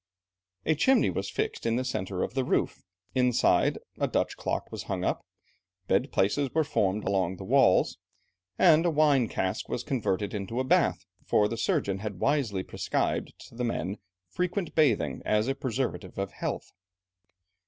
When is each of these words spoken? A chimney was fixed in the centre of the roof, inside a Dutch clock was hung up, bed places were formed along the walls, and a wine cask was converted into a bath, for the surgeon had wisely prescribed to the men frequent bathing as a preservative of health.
A 0.65 0.73
chimney 0.73 1.11
was 1.11 1.29
fixed 1.29 1.63
in 1.63 1.75
the 1.75 1.83
centre 1.85 2.23
of 2.23 2.33
the 2.33 2.43
roof, 2.43 2.81
inside 3.13 3.77
a 3.99 4.07
Dutch 4.07 4.35
clock 4.35 4.71
was 4.71 4.85
hung 4.89 5.03
up, 5.03 5.23
bed 5.85 6.11
places 6.11 6.49
were 6.55 6.63
formed 6.63 7.03
along 7.03 7.35
the 7.35 7.43
walls, 7.43 7.99
and 8.57 8.83
a 8.83 8.89
wine 8.89 9.27
cask 9.27 9.69
was 9.69 9.83
converted 9.83 10.33
into 10.33 10.59
a 10.59 10.63
bath, 10.63 11.05
for 11.23 11.47
the 11.47 11.55
surgeon 11.55 11.99
had 11.99 12.19
wisely 12.19 12.63
prescribed 12.63 13.33
to 13.41 13.53
the 13.53 13.63
men 13.63 13.99
frequent 14.27 14.73
bathing 14.73 15.21
as 15.23 15.47
a 15.47 15.53
preservative 15.53 16.17
of 16.17 16.31
health. 16.31 16.71